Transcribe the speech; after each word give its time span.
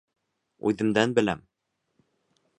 Үҙемдән 0.71 1.15
беләм. 1.21 1.45